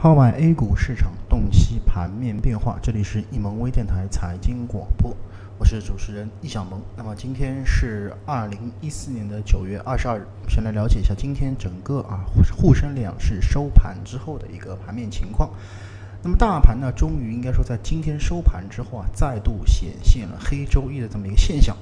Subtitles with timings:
[0.00, 5.12] 号脉 A 股市场洞悉盘面变化，这里是易盟微电台财经广播，
[5.58, 6.80] 我是主持人易小萌。
[6.96, 12.24] 那么今天是二零一四年的九月二十二日，先来了解一下今天整个啊
[12.56, 15.50] 沪深两市收盘之后的一个盘面情况。
[16.22, 21.76] 那么大盘呢，终于应该说在今天收盘之后啊，再度显现了黑周一的这么一个现象。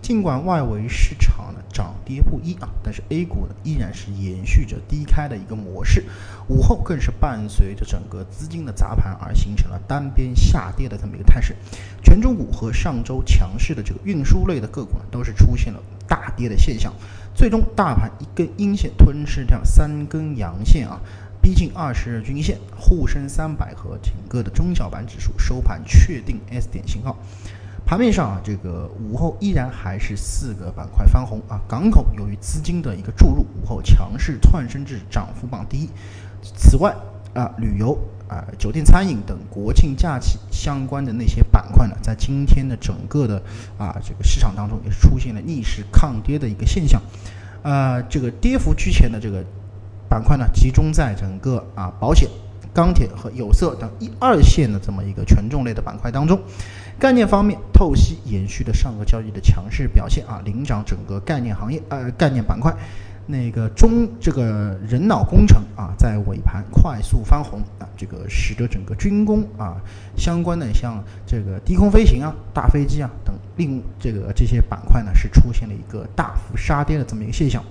[0.00, 6.04] 尽管外围市场呢涨跌不一啊，但是 A 股呢依然是延续着低开的一个模式，
[6.48, 11.56] 午后更是伴随着整个资金的砸盘而形成了单边下跌的这么一个态势。
[12.02, 16.92] 权重股和上周强势的这个运输类的个股呢，都是出现了大跌的现象。
[17.34, 21.00] 最终大盘一根阴线吞噬掉三根阳线啊，
[21.48, 27.16] 逼近二十日均线，沪深三百和整个的中小板指数收盘确定 S 点信号。
[27.86, 31.58] 盘面上啊，这个午后依然还是四个板块翻红啊。
[31.66, 35.88] 港口由于资金的一个注入，午后强势窜升至涨幅榜第一。
[36.42, 36.94] 此外
[37.32, 43.42] 啊，旅游啊、酒店餐饮等国庆假期相关的那些板块呢，在今天的整个的
[43.78, 47.00] 啊这个市场当中，也是出现了逆势抗跌的一个现象。
[47.62, 49.42] 啊，这个跌幅居前的这个
[50.08, 52.28] 板块呢，集中在整个啊保险、
[52.72, 56.40] 钢铁和有色等一二线的这么一个权重类的板块当中。
[56.98, 62.74] 概念方面，透析延续的上个交易的强势表现啊，领涨整个概念行业呃概念板块。
[63.30, 69.76] 那个中这个人脑工程啊，在尾盘快速翻红啊，这个使得整个军工啊
[70.16, 77.62] 相关的像这个低空飞行啊、大飞机啊等另这个这些板块呢，是出现了一个大幅杀跌的这么一个现象。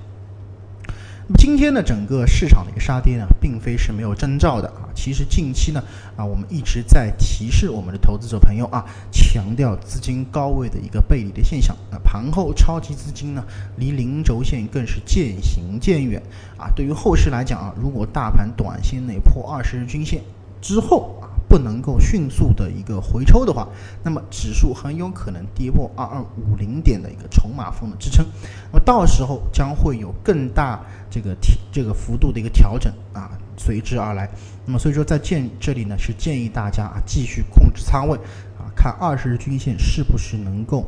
[1.30, 4.88] 那么今天呢，整个市场的一个杀跌呢，并非是没有征兆的啊。
[4.96, 5.84] 其实近期呢，
[6.16, 11.76] 啊，我们一直在提示我们的投资者朋友啊，强调资金高位的一个背离的现象。
[11.92, 13.44] 那盘后超级资金呢，
[13.76, 16.24] 离零轴线更是渐行渐远
[16.58, 16.72] 啊。
[16.74, 20.22] 对于后市来讲啊，如果大盘短线内破二十日均线
[20.62, 23.68] 之后啊，不能够迅速的一个回抽的话，
[24.04, 28.26] 那么指数很有可能跌破二二五零点的一个筹码峰的支撑，
[28.72, 34.30] 那么到时候将会有更大这个提这个幅度的一个调整啊随之而来。
[34.66, 38.18] 那么所以说在建这里呢是建议大家啊继续控制仓位
[38.60, 40.86] 啊，看二十日均线是不是能够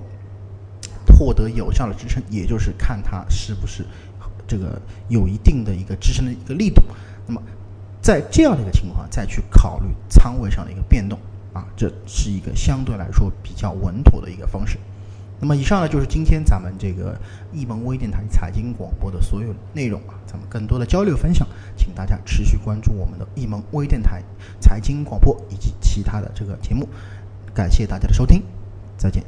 [1.18, 3.86] 获得有效的支撑，也就是看它是不是
[4.46, 6.82] 这个有一定的一个支撑的一个力度。
[7.26, 7.42] 那么
[8.10, 11.20] 在这样的一个情况，再去考虑仓位上的一个变动
[11.54, 14.80] 啊，这是一个相对来说比较稳妥的一个方式。
[15.40, 17.16] 那么以上呢就是今天咱们这个
[17.54, 21.48] 易盟微电台财经广播的所有内容啊，咱们更多的交流分享，
[21.78, 24.24] 请大家持续关注我们的易盟微电台
[24.60, 26.90] 财经广播以及其他的这个节目。
[27.54, 28.42] 感谢大家的收听，
[28.98, 29.24] 再见。